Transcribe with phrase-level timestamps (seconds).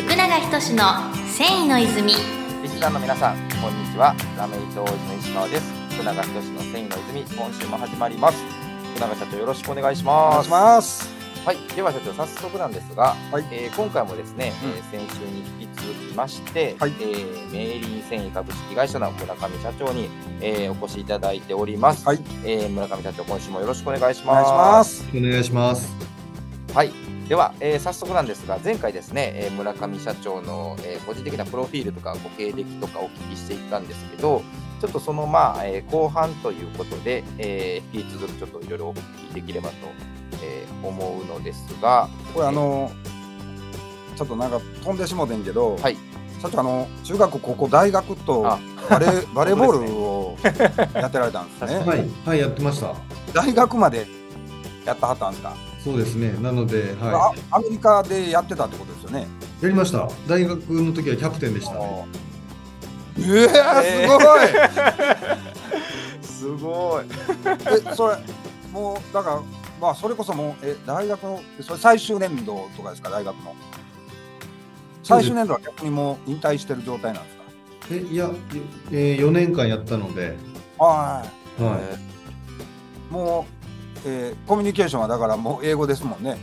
[0.00, 2.12] 福永仁の繊維の泉
[2.62, 4.14] リスナーの皆さん、こんにちは。
[4.36, 5.72] ラメイト王子の石川です。
[5.94, 8.38] 福永仁の繊維の泉、今週も始まります。
[8.96, 10.46] 福永社長、よろしくお願いしお願います。
[10.46, 11.08] します。
[11.44, 20.08] はい、では社長、早速なんですが、はいえー今回もですね、うんえー先週に引き続きまして、はいえーメイリー繊維株式会社の村上社長に、
[20.40, 22.06] えーお越しいただいております。
[22.06, 24.96] はい、えー村上社長、今週もよろしくお願いしお願います。
[24.96, 25.16] します。
[25.16, 25.92] お願いします。
[26.74, 27.09] はい。
[27.30, 34.42] では、えー早速なんですが、前回ですね、えー村上社長の、えー個人的なプロフィールとかご経歴とかお聞きしていったんですけど、
[34.80, 39.76] ちょっとそのまあ、えー後半ということで、えー引き続きちょっといろいろお聞きできればと、
[40.42, 42.90] えー思うのですが、これあの
[44.16, 45.96] ちょっとなんか飛んでしもてんけど、はい
[46.42, 50.36] 社長あの中学高校大学とあバレー バレーボールを
[50.98, 51.84] やってられたんですね。
[51.86, 52.94] はい、はい、やってました。
[53.32, 54.08] 大学まで
[54.84, 55.69] やったはったんですか？
[55.84, 56.32] そうですね。
[56.40, 59.26] なので、はあアメリカでやってたってことですよね。
[59.60, 60.08] い、やりました。
[60.28, 62.06] 大学の時はキャプテンでしたね。
[63.18, 64.06] ええ
[66.22, 66.58] すごい。
[66.58, 67.04] すごい。
[67.90, 68.16] えそれ
[68.72, 69.40] もうだから
[69.80, 73.54] まあそれこそもうえ大学のそれ最終年度とかですか大学の。
[75.02, 77.42] 最終年度は逆にもう引退してる状態なんですか？
[77.90, 78.30] え、いや、
[78.92, 80.36] えー、4年間やったので、
[80.78, 81.24] は
[81.58, 81.62] い。
[81.62, 81.78] は
[83.10, 83.59] もう、
[84.06, 86.38] えーコミュニケーションはだからもう英語ですもんね。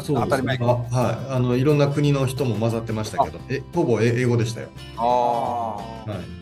[0.00, 0.58] い、そう当たり前。
[0.60, 4.68] あはい、あのいろんな国の人も混ざってましたけど、え、ほぼえ英語でしたよ。
[4.96, 6.36] ああ、はい。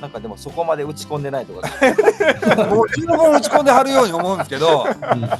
[0.00, 1.68] なんかでもそこまで打ち込んでないとか、
[2.66, 4.86] もう十分打ち込んではるように思うんですけど、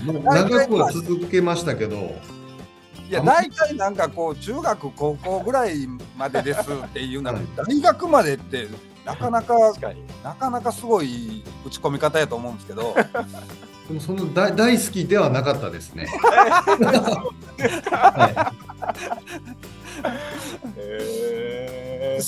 [0.06, 1.96] うん、もう長くは続けましたけど、
[3.08, 8.68] いや、大体なんかこう、中学、高校ぐらいまでですっていうのははい、大学までって、
[9.04, 9.54] なかなか。
[10.22, 12.94] なかなかすごい打ち込み方やと思うんですけど、
[13.92, 16.08] でもその大大好きではなかったですね。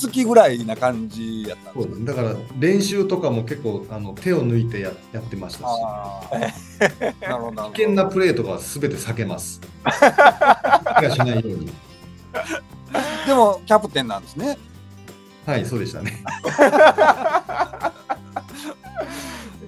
[0.03, 5.65] 好きぐらいな感じやったんい、ですそうだから練習とかも結構あの手を抜いてややってましたし。
[7.23, 9.59] なるほど、危険なプレーとかはすべて避けます。
[11.15, 11.73] しないように。
[13.27, 14.59] でも、キャプテンなんですね。
[15.47, 16.23] はい、そうでしたね。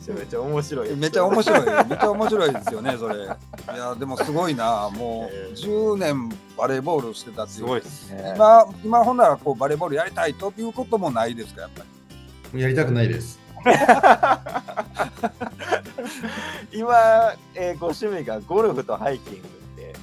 [0.07, 0.97] めちゃめちゃ面白い。
[0.97, 3.15] めっちゃ面白い、めっちゃ面白いですよね、それ。
[3.17, 3.19] い
[3.77, 7.59] や、でもすごいな、もえーう10年バレーボールしてたっていう。
[7.59, 8.33] すごいですね。
[8.37, 11.83] 今、今ほんならこうバレーボールやりたいということもないですか、やっぱ
[12.55, 12.63] り。
[12.63, 13.39] やりたくないです。
[16.73, 19.95] 今、えーご趣味がゴルフとハイキングって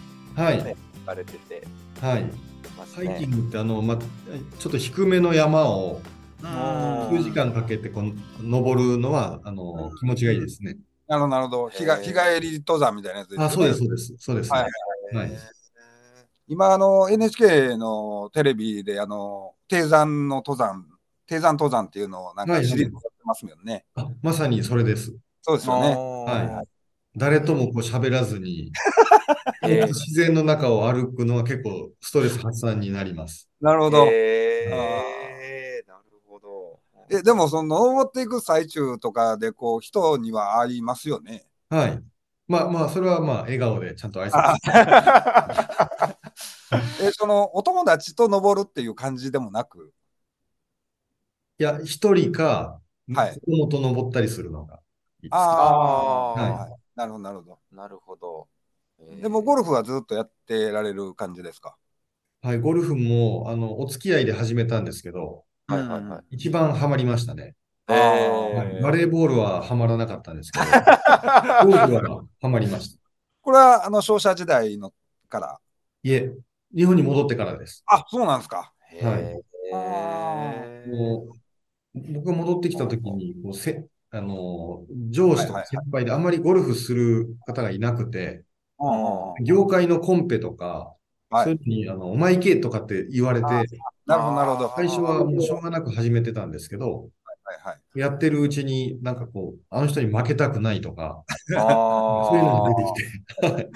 [0.42, 1.66] はい、ね言われてて
[2.02, 2.26] はい。
[2.96, 10.78] ハイキングってあの、ま、ちょっと低めの山をうん数時間かけてこう登るのはあの気持ちがいいですね。
[11.08, 11.70] なるほど、なるほど。
[11.70, 13.46] 日が日帰り登山みたいなやつですよね。
[13.46, 14.52] あ、そうです、そうです、そうです。
[14.52, 15.32] はいはい
[16.46, 20.86] 今、あの、NHK のテレビで、あの、低山の登山、
[21.26, 23.86] 低山登山っていうのをなんはいはいかシリーズやってますよね。
[23.96, 25.16] あまさにそれです。
[25.42, 25.96] そうですよね。
[25.96, 26.68] はい
[27.16, 28.72] 誰ともこう喋らずに、
[29.64, 33.48] えー自然の中を歩くのは結構ストレス発散になります。
[33.62, 34.08] なるほど。
[34.08, 35.13] へーなるほど。
[37.10, 41.46] えでも、その、登っていく最中とかで、こう、人には会いますよね。
[41.70, 42.04] はい。
[42.48, 44.62] まあまあ、それはまあ笑顔でちゃんと挨あ拶。
[46.98, 49.94] え、その、お友達と登るっていう感じでもなく、
[51.60, 52.82] いや、一人か、
[53.14, 54.82] はい子供と登ったりするのが
[55.22, 55.32] いい。
[55.36, 57.60] ああ、はいなるほど、なるほど。
[57.72, 58.50] なるほど。
[59.00, 61.78] えーでも、ゴルフはずっとやってられる感じですか？
[62.42, 66.36] はい、ゴルフも、あの、お付き合いで始めたんですけど、はいはいはい。
[66.36, 67.56] 一番ハマりましたね。
[67.88, 73.00] あーはいバレーボールはハマらなかったんですけど、ゴルフはハマりました。
[73.42, 74.94] これは、あの、商社時代の
[75.28, 75.60] から？
[76.04, 76.32] いえ、
[76.76, 77.84] 日本に戻ってからです。
[77.88, 78.72] あ、そうなんですか。
[78.92, 79.42] へ
[79.74, 81.34] あーも
[81.96, 88.44] う僕が戻ってきた時に、こうせあの上司とか先輩であんまりゴルフする方がいなくて、
[88.80, 88.86] あ
[89.44, 90.94] 業界のコンペとか、
[91.34, 91.46] はい。
[91.46, 93.46] そういうのにあのお前行けとかって言われて、
[94.06, 94.74] なるほど、なるほど。
[94.76, 97.10] 最初はもうしょうがなく始めてたんですけど、
[97.44, 98.00] はいはい。
[98.00, 101.54] やってるうちになんかこう、あの人に負けたくないとか、 そ
[102.34, 103.72] ういうのが出てきて、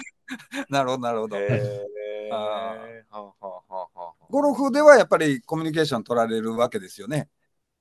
[0.69, 1.37] なるほど、なるほど。
[4.29, 7.29] ゴルフではやっぱりコミュニケーション取られるわけですよね。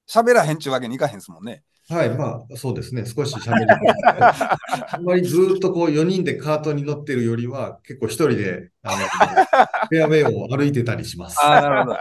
[0.09, 1.63] 喋らへんちゅうわけにいかへんですもんね。
[1.89, 3.79] はい、まあそうですね、少し喋りたい
[4.91, 8.97] あんまりずーっとこう4人でカートに乗ってるよりは、結構一人であの
[9.89, 11.39] フェアウェイを歩いてたりします。
[11.41, 11.99] ああ、なるほど。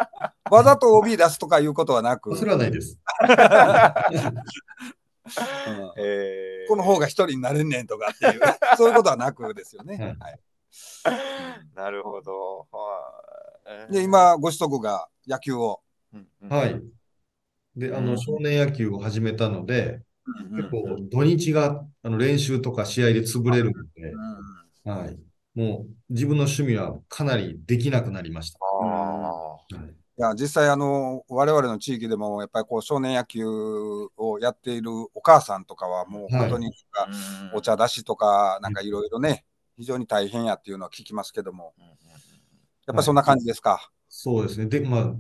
[0.56, 2.98] わざと OB 出すとかいうことはなく、それはないです。
[3.22, 3.36] うん
[5.98, 8.42] えーこの方が一人になれんねんとかっていう、
[8.78, 9.98] そういうことはなくですよね。
[9.98, 10.40] はいはい
[11.76, 12.68] なるほど。
[12.72, 15.82] はで、今、ご子息が野球を。
[16.50, 16.82] はい。
[17.76, 18.18] で、あの、うん。
[18.20, 24.12] 少年野球を始めたので、うん結構土日があの練習とか試合で潰れるので、
[24.86, 25.20] うんはい。
[25.54, 28.60] もう自分の趣味はかなりできなくなりました。
[28.82, 29.76] あはい。
[30.18, 39.46] いや実際あの我々の地域でもやっぱりこう少年野球をやっているお母さんとかはもう本当にあなんかお茶出しとかなんかいろいろね
[39.78, 41.74] 非常に大変やっていうのは聞きますけども。
[42.88, 43.92] やっぱりそんな感じですか？
[44.08, 44.68] そうですね。
[44.68, 45.14] で、まあ、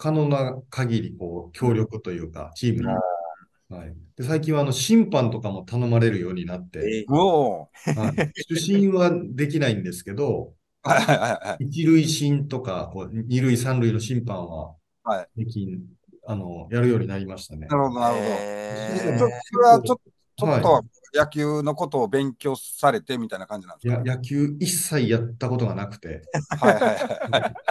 [0.00, 2.86] 可能な限り、こう、協力というか、チームに。
[2.86, 3.94] はい。
[4.16, 8.32] で、最近は、あの、審判とかも頼まれるようになって、おーはい。
[8.48, 11.64] 主審はできないんですけど、はいはいはいはい。
[11.66, 14.74] 一塁審とか、こう二塁、三塁の審判は
[15.04, 15.78] はい、最近、
[16.26, 17.66] あの、やるようになりましたね。
[17.66, 18.26] なるほどなるほど。
[18.26, 20.00] へーちょそれはちょ
[20.36, 20.82] ちょっとはは
[21.14, 24.02] 野球のことを勉強されてみたいな感じなんでいすか？
[24.04, 26.22] や、野球一切やったことがなくて、
[26.60, 26.98] はいはいはいは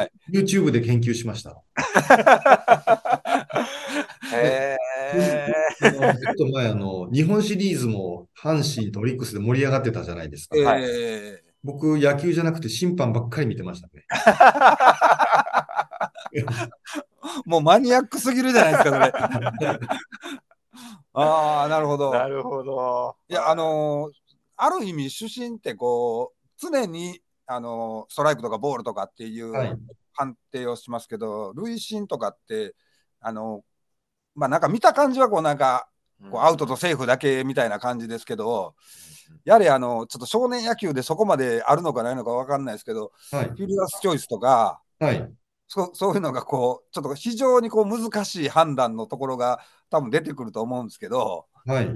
[0.05, 0.11] い。
[0.31, 1.61] YouTube で研究しました。
[4.33, 4.77] へ
[5.81, 10.57] あのちょっと前、あの、日本シリーズも阪神とオリックスで盛り上がってたじゃないですか。
[10.57, 14.05] えはいー僕、野球じゃなくて審判ばっかり見てましたね。
[17.45, 19.11] もうマニアックすぎるじゃないですか、それ。
[21.21, 22.11] ああ、なるほど。
[22.11, 23.15] なるほど。
[23.27, 24.13] いや、あのー
[24.61, 29.73] ある意味、主審ってこう、常に、あのーストライクとかボールとかっていうはい
[30.13, 32.75] 判定をしますけど、塁審とかって、
[33.21, 33.61] あのー
[34.35, 35.89] まあなんか見た感じはこうなんか
[36.31, 38.75] こうアウトとセーフだけみたいな感じですけど、
[39.45, 43.45] やはりあのちょっと少年野球でそこまであるのかないのか分かんないですけど、はい。
[43.47, 45.31] フィルダースチョイスとか、はい。
[45.69, 51.89] そ そういうのがこう、ちょっと非常にこう難しい判断のところが多分出てくると思うんですけど、はい。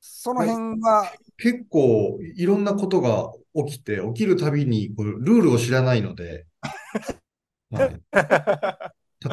[0.00, 3.32] その辺は、結構いろんなことが
[3.66, 6.46] 起きて、起きるたびにこうルールを知らないので、
[7.72, 8.00] はい、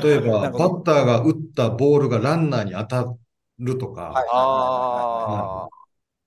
[0.04, 3.16] 例えば、バッターが打ったボールがランナーに当た
[3.60, 5.68] るとか、はいあ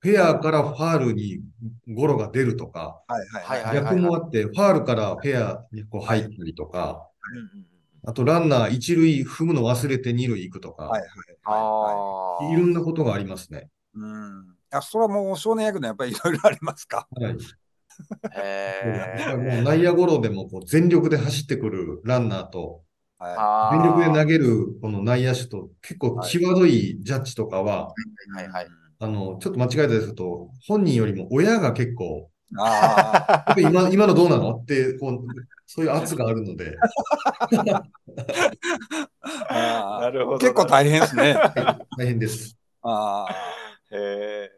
[0.01, 1.41] フェアからファールに
[1.89, 3.75] ゴロが出るとか、はいはいはいはい。
[3.75, 7.33] 逆もあって、ファールからフェアにこう入ったりとか、あ。
[7.33, 7.67] うんうんうん
[8.07, 11.11] あとランナー一塁踏むの忘れて二塁行くとか、はいはい
[11.45, 12.51] ああ。
[12.51, 13.69] いろんなことがありますね。
[13.93, 14.45] うん。
[14.45, 17.09] いや、それはもう少年野球のやっぱりいろいろありますか？
[17.11, 17.33] はい。
[17.35, 17.43] もう
[18.35, 19.63] え。
[19.63, 22.83] 内野ゴロでもこう全力で走ってくるランナーと、
[23.19, 23.35] はい。
[23.37, 27.95] あ全力で投げげるこの内野手と結構際どいジャッジとかは、は
[28.43, 28.69] いはい。
[29.01, 34.57] あの、ちょっと間違えたりすると、本人よりも親が結構、ああ、 今、今のどうなの？
[34.57, 35.27] って、こう、
[35.71, 36.77] そういう圧があるので、
[39.51, 41.35] あーるほ結構大変ですね。
[41.99, 42.57] 大変です。
[42.83, 43.27] あ
[43.91, 44.51] え。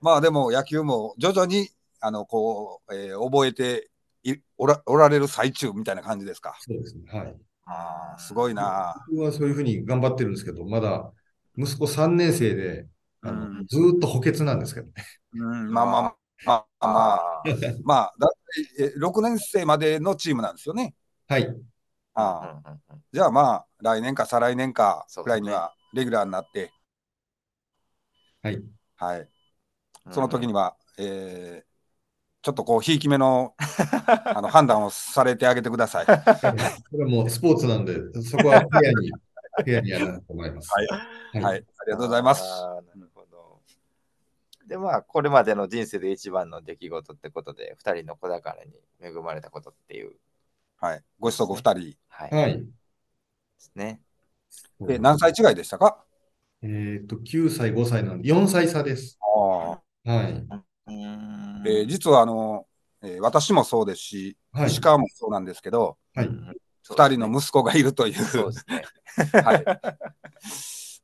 [0.00, 1.68] まあでも野球も徐々に
[2.00, 3.90] あのこう、えー覚えて
[4.24, 6.56] いおらおられる最中みたいな感じですか？
[6.60, 7.02] そうですね。
[7.12, 7.36] はい。
[7.66, 8.94] ああ、すごいな。
[9.10, 11.12] 僕はそういうふうに頑張ってるんですけど、まだ
[11.58, 12.86] 息子3年生で、
[13.20, 14.92] あのうんずーっと補欠なんですけどね。
[15.34, 17.42] うん、まあまあまあまあ
[17.84, 18.28] まあ、 だ
[18.96, 20.94] 6年生までのチームなんですよね。
[21.28, 21.54] はい。
[22.14, 26.70] ああうんうんうんじゃあまあ、来年か再来年かくらいにはレギュラーになって、
[28.42, 28.62] はい。
[28.96, 29.28] はい、
[30.10, 31.72] その時には、えー
[32.42, 33.54] ちょっとこう、ひいき目の
[34.34, 36.06] あの判断をされてあげてください。
[36.90, 40.68] これはもうスポーツなんで、そこはフェアに、フェアにやらないと思います。
[40.74, 41.42] はいはい。
[41.44, 42.42] はい、ありがとうございます。
[44.66, 50.14] で、まあ、これまでの人生で一番の出来事ってことで、二人の子宝に恵まれたことっていう、
[50.78, 51.96] はい、ご子息2人。
[52.08, 52.30] はい。
[52.30, 52.56] はい。
[52.58, 52.64] で
[53.58, 54.00] すね。
[54.88, 56.04] え何歳違いでしたか？
[56.62, 59.18] えっと、9歳、5歳なんで、4歳差です。
[59.20, 60.32] あはい。
[60.86, 62.66] うーんえー実はあの、
[63.02, 66.26] えー私もそうですし、はい石川もそうなんですけど、はい。
[66.26, 68.82] うん2人の息子がいるという、そうですね。
[69.42, 69.64] はい、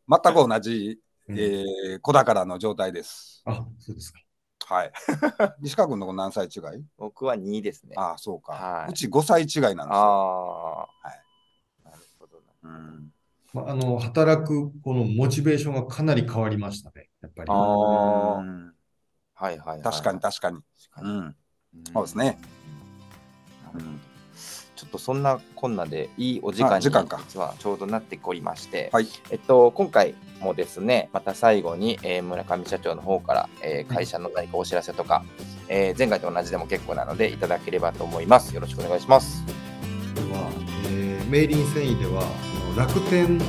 [0.09, 3.43] 全く同じ、うんえー子宝の状態です。
[3.45, 4.21] あ、そうですか。
[4.67, 4.93] はい、
[5.63, 6.85] 石川君の子何歳違い？
[6.99, 7.95] 僕は2ですね。
[7.97, 9.87] あああ、そうか、はいうち5歳違いなんですよ。
[9.87, 11.89] あー。
[11.91, 12.71] なるほどな。
[12.71, 13.13] うん
[13.55, 17.09] まあ、あの、働くこのモチベーションがかなり変わりましたね。
[17.23, 17.51] やっぱり。
[17.51, 18.75] あーうん
[19.35, 19.83] はいはいはい。
[19.83, 20.57] 確かに確かに。
[20.91, 21.09] 確かに。
[21.09, 21.37] うん、
[21.95, 22.39] そうですね。
[24.79, 27.21] ちょっとそんなこんなでいいお時間にあ時間か。
[27.27, 29.09] 実はちょうどなっておりまして、はい。
[29.31, 35.25] えっと、今回もですね、また最後に、えー村上社長の方から、えー会社の何かお知らせとか、
[35.69, 38.55] えー前回と同じでも結構なのでいただければと思います。
[38.55, 39.43] よろしくお願いします。
[40.15, 40.49] これは、
[40.87, 42.23] えー、メイリン繊維では、
[42.77, 43.45] 楽天の、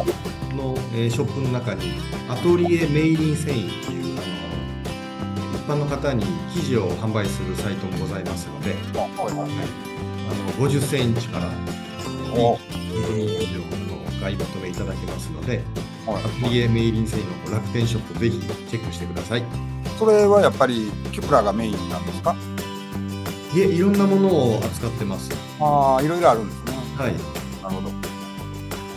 [0.96, 1.94] えーショップの中に、
[2.28, 9.89] アトリエメイリン繊維っていう、あの、一般の方に生地を販売するサイトもございますので、あ
[10.30, 11.50] の50センチから
[14.22, 15.64] 買いまとめいただけますので、はい
[16.08, 16.12] ア
[16.44, 19.44] トリエメイリン繊維の楽天ショップぜひチェックしてください。
[20.00, 22.36] それはやっぱりキュプラがメインなんですか？
[23.54, 25.30] いえ、いろんなものを扱ってます。
[25.60, 27.14] ああいろいろあるんですねはい。
[27.62, 27.90] なるほど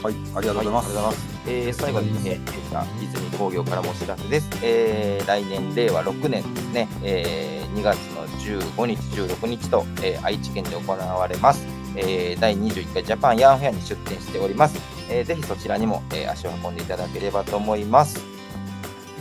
[0.02, 1.31] はいありがとうございます、ありがとうございます。
[1.46, 4.48] えー最後に、えー、泉工業からもお知らせです。
[4.62, 14.78] えー来年、令和6年ですね、えー2月の15日、16日と、えー愛知県で行われます、えー第21回ジャパンヤンフェアに出展しております。
[15.10, 18.20] えーぜひそちらにも、えー足を運んでいただければと思います。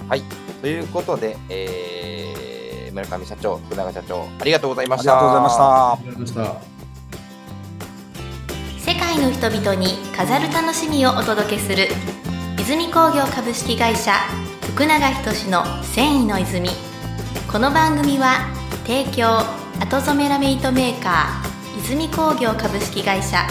[0.08, 0.24] はい。
[0.62, 5.14] ということで、えー村上社長、福永社長、ありがとうございました。
[5.14, 6.82] ありがとうございましたありがとうございました。
[8.92, 11.88] 世界の人々に飾る楽しみをお届けする
[12.72, 14.14] 泉工業株式会社
[14.62, 16.70] 福永仁の繊維の泉。
[17.52, 18.48] この番組は
[18.88, 19.40] 提供
[19.82, 23.46] 後染めラメイトメーカー泉工業株式会社。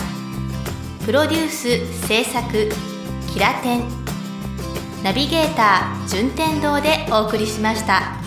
[1.05, 2.71] プロデュース制作
[3.31, 3.83] キラテン。
[5.05, 8.20] ナビゲーター順天堂でお送りしました。